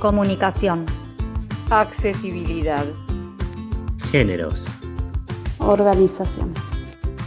Comunicación. 0.00 0.86
Accesibilidad. 1.70 2.84
Géneros. 4.12 4.64
Organización. 5.58 6.54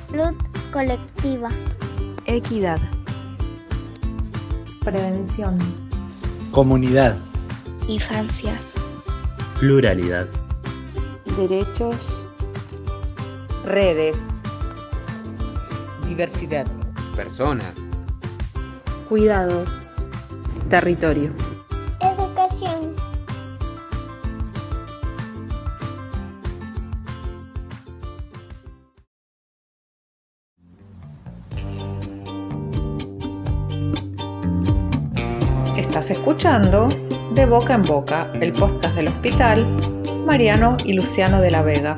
Salud 0.10 0.34
colectiva. 0.72 1.50
Equidad. 2.26 2.80
Prevención. 4.86 5.58
Comunidad. 6.52 7.18
Infancias. 7.90 8.70
Pluralidad. 9.60 10.28
Derechos. 11.36 12.24
Redes. 13.66 14.18
Diversidad. 16.08 16.68
Personas. 17.18 17.74
Cuidados. 19.10 19.68
Territorio. 20.70 21.51
Estás 36.02 36.18
escuchando 36.18 36.88
De 37.36 37.46
Boca 37.46 37.76
en 37.76 37.84
Boca, 37.84 38.32
el 38.42 38.54
podcast 38.54 38.96
del 38.96 39.10
hospital 39.10 39.68
Mariano 40.26 40.76
y 40.84 40.94
Luciano 40.94 41.40
de 41.40 41.52
la 41.52 41.62
Vega. 41.62 41.96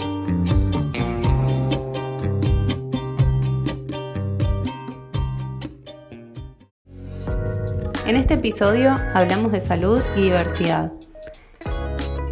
En 8.05 8.17
este 8.17 8.34
episodio 8.34 8.94
hablamos 9.14 9.53
de 9.53 9.61
salud 9.61 10.02
y 10.17 10.23
diversidad. 10.23 10.92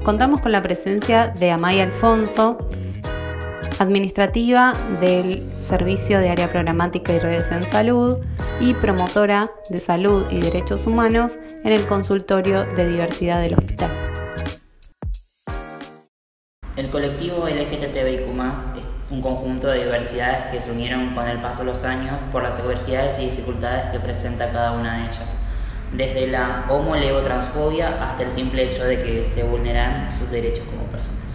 Contamos 0.03 0.41
con 0.41 0.51
la 0.51 0.61
presencia 0.61 1.29
de 1.29 1.51
Amaya 1.51 1.83
Alfonso, 1.83 2.67
administrativa 3.79 4.73
del 4.99 5.41
Servicio 5.69 6.19
de 6.19 6.31
Área 6.31 6.51
Programática 6.51 7.13
y 7.13 7.19
Redes 7.19 7.49
en 7.49 7.63
Salud 7.63 8.17
y 8.61 8.75
promotora 8.75 9.49
de 9.69 9.79
salud 9.79 10.27
y 10.29 10.39
derechos 10.39 10.85
humanos 10.85 11.39
en 11.63 11.73
el 11.73 11.85
consultorio 11.87 12.63
de 12.75 12.89
diversidad 12.89 13.41
del 13.41 13.55
hospital. 13.55 13.89
El 16.75 16.89
colectivo 16.89 17.47
LGTBIQ+, 17.47 18.21
es 18.77 18.85
un 19.09 19.21
conjunto 19.21 19.67
de 19.67 19.83
diversidades 19.83 20.51
que 20.51 20.61
se 20.61 20.71
unieron 20.71 21.13
con 21.15 21.27
el 21.27 21.41
paso 21.41 21.59
de 21.59 21.65
los 21.65 21.83
años 21.83 22.15
por 22.31 22.43
las 22.43 22.59
adversidades 22.59 23.17
y 23.19 23.25
dificultades 23.25 23.91
que 23.91 23.99
presenta 23.99 24.51
cada 24.51 24.73
una 24.73 24.97
de 24.97 25.03
ellas, 25.05 25.35
desde 25.93 26.27
la 26.27 26.65
homo-levo-transfobia 26.69 28.03
hasta 28.03 28.23
el 28.23 28.29
simple 28.29 28.63
hecho 28.63 28.85
de 28.85 28.99
que 28.99 29.25
se 29.25 29.43
vulneran 29.43 30.11
sus 30.11 30.29
derechos 30.29 30.65
como 30.65 30.83
personas. 30.83 31.30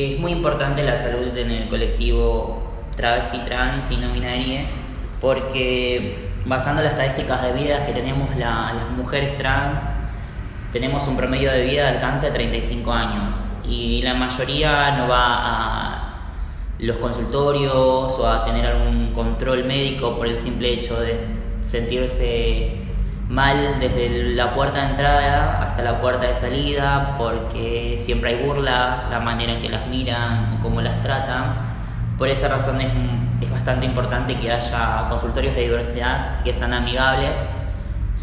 Es 0.00 0.18
muy 0.18 0.32
importante 0.32 0.82
la 0.82 0.96
salud 0.96 1.36
en 1.36 1.50
el 1.50 1.68
colectivo 1.68 2.62
travesti, 2.96 3.38
trans 3.40 3.90
y 3.90 3.96
no 3.98 4.12
binaria 4.12 4.64
porque 5.20 6.30
basando 6.46 6.82
las 6.82 6.92
estadísticas 6.92 7.42
de 7.42 7.52
vida 7.52 7.84
que 7.86 7.92
tenemos 7.92 8.34
la- 8.36 8.72
las 8.72 8.90
mujeres 8.96 9.36
trans, 9.36 9.80
tenemos 10.72 11.06
un 11.06 11.16
promedio 11.18 11.52
de 11.52 11.64
vida 11.64 11.82
de 11.82 11.88
alcance 11.96 12.26
de 12.26 12.32
35 12.32 12.90
años. 12.92 13.42
Y 13.68 14.00
la 14.02 14.14
mayoría 14.14 14.92
no 14.96 15.08
va 15.08 15.24
a 15.26 16.14
los 16.78 16.96
consultorios 16.96 17.74
o 18.18 18.26
a 18.26 18.44
tener 18.44 18.64
algún 18.66 19.12
control 19.12 19.64
médico 19.64 20.16
por 20.16 20.26
el 20.26 20.36
simple 20.36 20.72
hecho 20.72 20.98
de 20.98 21.18
sentirse 21.60 22.79
mal 23.30 23.78
desde 23.78 24.34
la 24.34 24.54
puerta 24.56 24.80
de 24.80 24.90
entrada 24.90 25.62
hasta 25.62 25.82
la 25.82 26.00
puerta 26.00 26.26
de 26.26 26.34
salida 26.34 27.14
porque 27.16 27.96
siempre 28.04 28.30
hay 28.30 28.44
burlas, 28.44 29.04
la 29.08 29.20
manera 29.20 29.52
en 29.52 29.60
que 29.60 29.68
las 29.68 29.86
miran 29.86 30.56
o 30.58 30.62
cómo 30.62 30.80
las 30.80 31.00
tratan. 31.00 31.54
Por 32.18 32.28
esa 32.28 32.48
razón 32.48 32.80
es, 32.80 32.90
es 33.40 33.50
bastante 33.50 33.86
importante 33.86 34.36
que 34.36 34.50
haya 34.50 35.06
consultorios 35.08 35.54
de 35.54 35.62
diversidad 35.62 36.42
que 36.42 36.52
sean 36.52 36.74
amigables, 36.74 37.36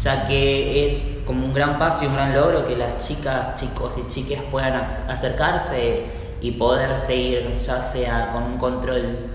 ya 0.02 0.26
que 0.26 0.84
es 0.84 1.22
como 1.26 1.46
un 1.46 1.54
gran 1.54 1.78
paso 1.78 2.04
y 2.04 2.06
un 2.08 2.14
gran 2.14 2.34
logro 2.34 2.66
que 2.66 2.76
las 2.76 3.08
chicas, 3.08 3.54
chicos 3.54 3.96
y 3.98 4.12
chicas 4.12 4.42
puedan 4.50 4.74
ac- 4.74 5.08
acercarse 5.08 6.04
y 6.42 6.50
poder 6.52 6.98
seguir 6.98 7.54
ya 7.54 7.82
sea 7.82 8.30
con 8.32 8.42
un 8.42 8.58
control 8.58 9.30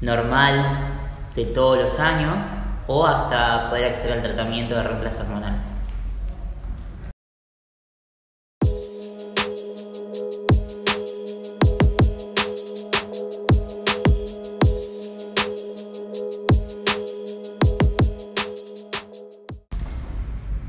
normal 0.00 0.64
de 1.34 1.44
todos 1.44 1.78
los 1.78 2.00
años 2.00 2.40
o 2.86 3.06
hasta 3.06 3.68
poder 3.68 3.86
acceder 3.86 4.14
al 4.14 4.22
tratamiento 4.22 4.74
de 4.74 4.82
reemplazo 4.82 5.22
hormonal. 5.22 5.76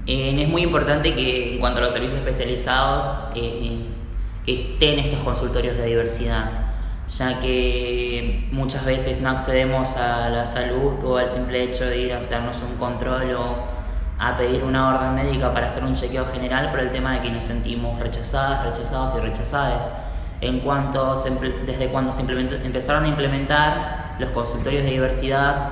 Es 0.08 0.48
muy 0.48 0.62
importante 0.62 1.14
que 1.14 1.56
en 1.56 1.60
cuanto 1.60 1.82
a 1.82 1.84
los 1.84 1.92
servicios 1.92 2.20
especializados 2.20 3.06
eh, 3.36 3.86
estén 4.46 5.00
estos 5.00 5.20
consultorios 5.20 5.76
de 5.76 5.86
diversidad, 5.86 6.67
ya 7.08 7.40
que 7.40 8.48
muchas 8.52 8.84
veces 8.86 9.22
no 9.22 9.30
accedemos 9.30 9.96
a 9.96 10.30
la 10.30 10.44
salud 10.44 11.04
o 11.04 11.18
al 11.18 11.30
simple 11.30 11.64
hecho 11.64 11.86
de 11.86 12.00
ir 12.00 12.14
a 12.14 12.18
hacernos 12.18 12.62
un 12.62 12.78
control 12.78 13.32
o 13.36 13.78
a 14.20 14.36
pedir 14.36 14.64
una 14.64 14.90
orden 14.90 15.16
médica 15.16 15.54
para 15.54 15.68
hacer 15.68 15.84
un 15.84 15.94
chequeo 15.94 16.26
general 16.26 16.70
por 16.70 16.80
el 16.80 16.92
tema 16.92 17.14
de 17.14 17.22
que 17.22 17.30
nos 17.30 17.46
sentimos 17.46 18.00
rechazadas, 18.00 18.66
rechazados 18.66 19.14
y 19.16 19.20
rechazadas. 19.20 19.90
En 20.42 20.60
cuanto 20.60 21.16
se 21.16 21.32
desde 21.66 21.88
cuando 21.90 22.12
se 22.12 22.22
empezaron 22.22 23.06
a 23.06 23.08
implementar 23.08 24.16
los 24.20 24.30
consultorios 24.32 24.84
de 24.84 24.92
diversidad 24.92 25.70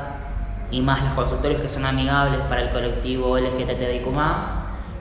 y 0.71 0.81
más 0.81 1.03
los 1.03 1.13
consultorios 1.13 1.61
que 1.61 1.69
son 1.69 1.85
amigables 1.85 2.39
para 2.41 2.61
el 2.61 2.69
colectivo 2.69 3.37
LGTBIQ+, 3.37 4.07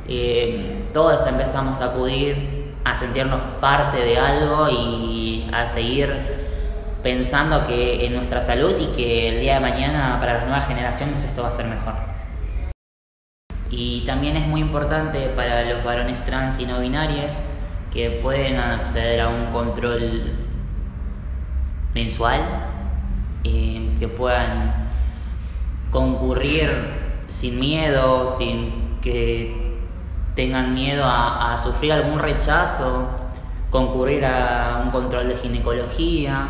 eh, 0.09 0.85
todos 0.93 1.27
empezamos 1.27 1.81
a 1.81 1.87
acudir 1.87 2.75
a 2.85 2.95
sentirnos 2.95 3.41
parte 3.61 3.99
de 3.99 4.19
algo 4.19 4.69
y 4.69 5.34
a 5.55 5.67
seguir 5.67 6.13
pensando 7.03 7.67
que 7.67 8.07
en 8.07 8.15
nuestra 8.15 8.41
salud 8.41 8.75
y 8.81 8.87
que 8.97 9.29
el 9.29 9.41
día 9.41 9.55
de 9.55 9.61
mañana 9.61 10.17
para 10.19 10.35
las 10.35 10.43
nuevas 10.45 10.67
generaciones 10.67 11.23
esto 11.25 11.43
va 11.43 11.51
a 11.51 11.53
ser 11.53 11.67
mejor. 11.67 11.95
Y 13.71 14.05
también 14.07 14.37
es 14.37 14.47
muy 14.47 14.61
importante 14.61 15.29
para 15.29 15.63
los 15.65 15.85
varones 15.85 16.25
trans 16.25 16.59
y 16.61 16.67
no 16.67 16.81
binarios 16.81 17.35
que 17.93 18.11
pueden 18.11 18.57
acceder 18.59 19.21
a 19.21 19.29
un 19.29 19.47
control 19.53 20.33
mensual, 21.95 22.41
eh, 23.45 23.91
que 24.01 24.09
puedan 24.09 24.73
concurrir 25.91 26.71
sin 27.29 27.61
miedo, 27.61 28.27
sin 28.27 28.99
que 29.03 29.77
tengan 30.35 30.73
miedo 30.75 31.05
a, 31.05 31.53
a 31.53 31.59
sufrir 31.59 31.93
algún 31.93 32.19
rechazo, 32.19 33.11
concurrir 33.75 34.25
a 34.25 34.83
un 34.85 34.93
control 34.93 35.27
de 35.27 35.37
ginecología, 35.37 36.49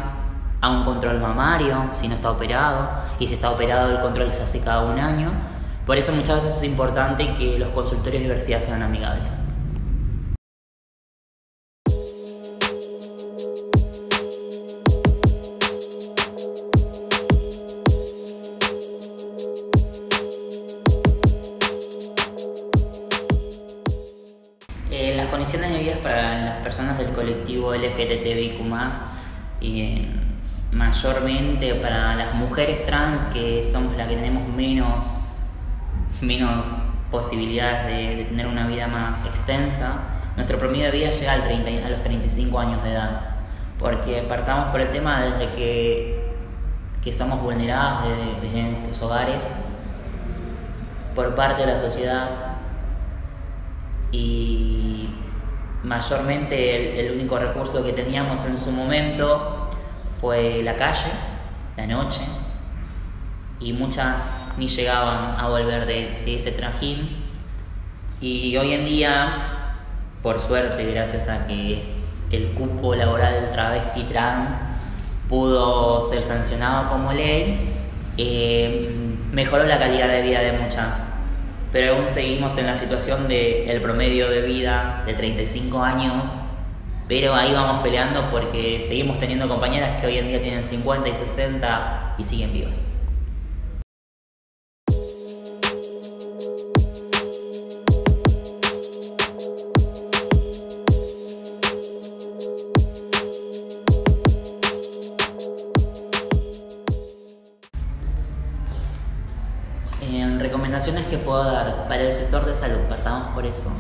a 0.61 0.69
un 0.69 0.85
control 0.85 1.21
mamario, 1.21 1.89
si 1.95 2.07
no 2.07 2.17
está 2.17 2.31
operado, 2.31 2.87
y 3.19 3.27
si 3.27 3.33
está 3.33 3.51
operado 3.51 3.93
el 3.93 4.01
control 4.01 4.31
se 4.31 4.43
hace 4.43 4.61
cada 4.61 4.83
un 4.83 4.99
año. 4.99 5.33
Por 5.87 5.97
eso 5.97 6.13
muchas 6.13 6.45
veces 6.45 6.59
es 6.59 6.65
importante 6.65 7.33
que 7.33 7.59
los 7.59 7.71
consultorios 7.71 8.21
de 8.21 8.29
diversidad 8.29 8.61
sean 8.61 8.83
amigables. 8.83 9.41
Condiciones 25.55 25.73
de 25.73 25.79
vida 25.79 26.03
para 26.03 26.45
las 26.45 26.57
personas 26.63 26.99
del 26.99 27.09
colectivo 27.11 27.75
LGTBIQ+, 27.75 28.61
eh, 29.61 30.09
mayormente 30.73 31.75
para 31.75 32.17
las 32.17 32.35
mujeres 32.35 32.85
trans, 32.85 33.25
que 33.27 33.63
somos 33.65 33.97
las 33.97 34.09
que 34.09 34.17
tenemos 34.17 34.49
menos, 34.55 35.17
menos 36.21 36.65
posibilidades 37.11 37.87
de, 37.87 38.17
de 38.17 38.25
tener 38.25 38.47
una 38.47 38.67
vida 38.67 38.89
más 38.89 39.25
extensa, 39.27 39.99
nuestro 40.37 40.59
promedio 40.59 40.87
de 40.87 40.91
vida 40.91 41.11
llega 41.11 41.33
al 41.33 41.45
30 41.45 41.87
a 41.87 41.91
los 41.91 42.03
35 42.03 42.59
años 42.59 42.83
de 42.83 42.91
edad. 42.91 43.21
Porque 43.79 44.25
partamos 44.29 44.71
por 44.71 44.81
el 44.81 44.91
tema 44.91 45.23
desde 45.23 45.51
que, 45.55 46.33
que 47.03 47.13
somos 47.13 47.41
vulneradas 47.41 48.05
desde, 48.05 48.41
desde 48.41 48.71
nuestros 48.71 49.03
hogares 49.03 49.49
por 51.15 51.35
parte 51.37 51.63
de 51.63 51.69
la 51.69 51.79
sociedad 51.79 52.55
y 54.15 54.54
mayormente 55.85 57.01
el, 57.01 57.13
único 57.13 57.39
recurso 57.39 57.85
que 57.85 57.93
teníamos 57.93 58.45
en 58.47 58.59
su 58.59 58.71
momento 58.71 59.71
fue 60.21 60.63
la 60.63 60.77
calle, 60.77 61.11
la 61.77 61.87
noche, 61.87 62.23
y 63.61 63.73
muchas 63.73 64.35
ni 64.57 64.69
llegaban 64.69 65.39
a 65.39 65.49
volver 65.49 65.87
de, 65.87 66.23
de 66.25 66.35
ese 66.35 66.53
trajín. 66.53 67.25
Y 68.21 68.57
hoy 68.57 68.73
en 68.73 68.87
día, 68.87 69.77
por 70.23 70.41
suerte, 70.41 70.85
gracias 70.87 71.29
a 71.29 71.47
que 71.47 71.79
es 71.79 72.05
el 72.31 72.53
cupo 72.53 72.95
laboral 72.95 73.51
travesti 73.53 74.03
trans 74.05 74.65
pudo 75.29 76.01
ser 76.03 76.23
sancionado 76.23 76.89
como 76.89 77.13
ley, 77.13 77.59
eh, 78.17 78.95
mejoró 79.33 79.65
la 79.65 79.79
calidad 79.79 80.09
de 80.09 80.23
vida 80.23 80.41
de 80.41 80.53
muchas. 80.53 81.05
Pero 81.75 81.97
aún 81.97 82.07
seguimos 82.07 82.57
en 82.57 82.67
la 82.67 82.77
situación 82.77 83.27
del 83.27 83.69
el 83.69 83.83
promedio 83.83 84.31
de 84.31 84.43
vida 84.43 85.03
de 85.07 85.13
35 85.13 85.83
años, 85.83 86.29
pero 87.09 87.35
ahí 87.35 87.53
vamos 87.53 87.83
peleando 87.83 88.31
porque 88.31 88.81
seguimos 88.81 89.19
teniendo 89.19 89.49
compañeras 89.49 90.01
que 90.01 90.07
hoy 90.07 90.19
en 90.19 90.29
día 90.29 90.41
tienen 90.41 90.63
50 90.63 91.09
y 91.09 91.15
60 91.15 92.15
y 92.17 92.23
siguen 92.23 92.53
vivas. 92.53 92.94
Recomendaciones 110.85 111.07
que 111.07 111.19
puedo 111.19 111.45
dar 111.45 111.89
para 111.89 112.03
el 112.03 112.13
sector 112.13 112.45
de 112.45 112.53
salud, 112.53 112.81
partamos 112.89 113.35
por 113.35 113.47
eso. 113.47 113.71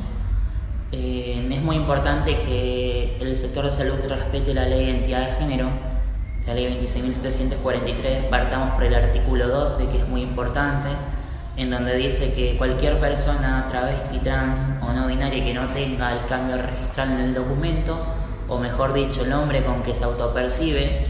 Eh, 0.93 1.47
es 1.51 1.63
muy 1.63 1.77
importante 1.77 2.39
que 2.39 3.19
el 3.21 3.37
sector 3.37 3.65
de 3.65 3.71
salud 3.71 3.95
respete 4.09 4.55
la 4.55 4.65
ley 4.67 4.87
de 4.87 4.93
identidad 4.93 5.27
de 5.27 5.33
género, 5.37 5.69
la 6.47 6.55
ley 6.55 6.79
26.743, 6.81 8.29
partamos 8.31 8.75
por 8.75 8.85
el 8.85 8.95
artículo 8.95 9.49
12, 9.49 9.89
que 9.91 9.99
es 9.99 10.09
muy 10.09 10.23
importante, 10.23 10.89
en 11.57 11.71
donde 11.71 11.95
dice 11.97 12.33
que 12.33 12.57
cualquier 12.57 12.99
persona 13.01 13.67
travesti, 13.69 14.19
trans 14.19 14.61
o 14.83 14.93
no 14.93 15.07
binaria 15.07 15.45
que 15.45 15.55
no 15.55 15.69
tenga 15.73 16.13
el 16.13 16.27
cambio 16.27 16.57
registral 16.57 17.13
en 17.13 17.21
el 17.21 17.35
documento, 17.35 17.99
o 18.49 18.59
mejor 18.59 18.93
dicho, 18.93 19.23
el 19.23 19.31
nombre 19.31 19.65
con 19.65 19.83
que 19.83 19.95
se 19.95 20.05
autopercibe, 20.05 21.07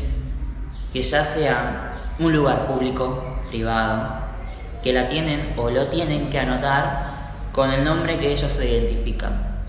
que 0.92 1.02
ya 1.02 1.24
sea 1.24 2.14
un 2.18 2.32
lugar 2.32 2.66
público, 2.66 3.38
privado, 3.50 4.23
que 4.84 4.92
la 4.92 5.08
tienen 5.08 5.54
o 5.56 5.70
lo 5.70 5.88
tienen 5.88 6.28
que 6.28 6.38
anotar 6.38 7.14
con 7.52 7.72
el 7.72 7.84
nombre 7.84 8.18
que 8.18 8.30
ellos 8.30 8.52
se 8.52 8.70
identifican. 8.70 9.64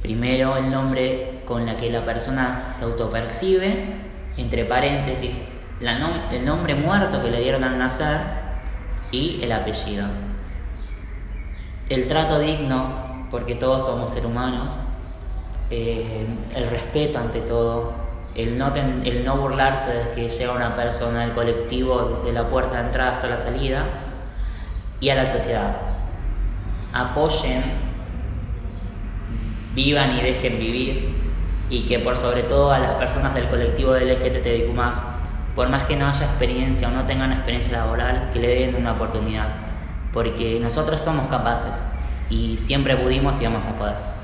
Primero 0.00 0.56
el 0.56 0.70
nombre 0.70 1.42
con 1.44 1.66
la 1.66 1.76
que 1.76 1.90
la 1.90 2.02
persona 2.04 2.72
se 2.74 2.86
autopercibe, 2.86 3.96
entre 4.38 4.64
paréntesis, 4.64 5.32
el 5.80 6.44
nombre 6.46 6.74
muerto 6.74 7.22
que 7.22 7.30
le 7.30 7.42
dieron 7.42 7.64
al 7.64 7.78
nacer 7.78 8.16
y 9.10 9.40
el 9.42 9.52
apellido. 9.52 10.06
El 11.90 12.08
trato 12.08 12.38
digno, 12.38 13.26
porque 13.30 13.56
todos 13.56 13.84
somos 13.84 14.08
seres 14.08 14.24
humanos, 14.24 14.78
eh, 15.68 16.26
el 16.54 16.70
respeto 16.70 17.18
ante 17.18 17.40
todo, 17.40 17.92
el 18.38 18.56
no, 18.56 18.72
el 18.72 19.24
no 19.24 19.36
burlarse 19.36 19.92
de 19.92 20.14
que 20.14 20.28
llega 20.28 20.52
una 20.52 20.76
persona 20.76 21.24
al 21.24 21.34
colectivo 21.34 22.22
desde 22.22 22.32
la 22.32 22.48
puerta 22.48 22.76
de 22.76 22.86
entrada 22.86 23.16
hasta 23.16 23.26
la 23.26 23.36
salida 23.36 23.84
y 25.00 25.10
a 25.10 25.16
la 25.16 25.26
sociedad. 25.26 25.76
Apoyen, 26.92 27.64
vivan 29.74 30.16
y 30.16 30.22
dejen 30.22 30.56
vivir 30.60 31.16
y 31.68 31.84
que 31.86 31.98
por 31.98 32.16
sobre 32.16 32.44
todo 32.44 32.72
a 32.72 32.78
las 32.78 32.92
personas 32.92 33.34
del 33.34 33.48
colectivo 33.48 33.92
del 33.92 34.10
LGTBIQ+, 34.10 34.72
por 35.56 35.68
más 35.68 35.84
que 35.84 35.96
no 35.96 36.06
haya 36.06 36.24
experiencia 36.24 36.86
o 36.86 36.92
no 36.92 37.06
tengan 37.06 37.32
experiencia 37.32 37.78
laboral, 37.78 38.30
que 38.32 38.38
le 38.38 38.48
den 38.60 38.76
una 38.76 38.92
oportunidad, 38.92 39.48
porque 40.12 40.60
nosotros 40.60 41.00
somos 41.00 41.26
capaces 41.26 41.74
y 42.30 42.56
siempre 42.56 42.96
pudimos 42.96 43.40
y 43.40 43.44
vamos 43.44 43.64
a 43.64 43.76
poder. 43.76 44.17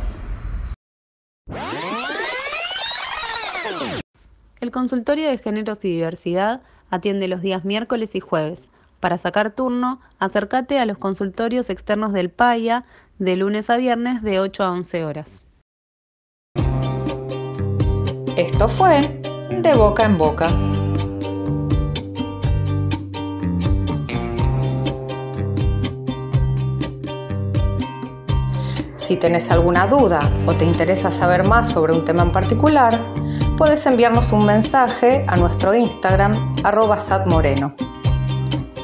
El 4.65 4.71
consultorio 4.71 5.29
de 5.29 5.37
géneros 5.37 5.85
y 5.85 5.91
diversidad 5.91 6.63
atiende 6.89 7.29
los 7.29 7.43
días 7.43 7.67
miércoles 7.67 8.15
y 8.15 8.21
jueves. 8.21 8.63
Para 8.99 9.19
sacar 9.19 9.51
turno, 9.51 10.01
acércate 10.19 10.79
a 10.79 10.87
los 10.87 10.97
consultorios 10.97 11.69
externos 11.69 12.15
del 12.15 12.31
PAIA 12.31 12.87
de 13.19 13.37
lunes 13.37 13.69
a 13.69 13.77
viernes 13.77 14.23
de 14.23 14.41
8 14.41 14.63
a 14.63 14.71
11 14.71 15.05
horas. 15.05 15.29
Esto 18.39 18.71
fue 18.71 19.03
De 19.51 19.75
Boca 19.75 20.07
en 20.07 20.17
Boca. 20.17 20.47
Si 28.97 29.17
tenés 29.17 29.51
alguna 29.51 29.87
duda 29.87 30.21
o 30.47 30.55
te 30.55 30.65
interesa 30.65 31.11
saber 31.11 31.47
más 31.47 31.71
sobre 31.71 31.93
un 31.93 32.07
tema 32.07 32.23
en 32.23 32.33
particular, 32.33 32.99
puedes 33.57 33.87
enviarnos 33.87 34.33
un 34.33 34.47
mensaje 34.47 35.25
a 35.29 35.37
nuestro 35.37 35.75
Instagram 35.75 36.33
arroba 36.65 36.99
satmoreno. 36.99 37.75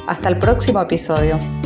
Hasta 0.07 0.29
el 0.29 0.39
próximo 0.39 0.81
episodio. 0.81 1.60